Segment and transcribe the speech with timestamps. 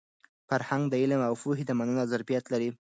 [0.47, 2.69] فرهنګ د علم او پوهې د منلو ظرفیت لري.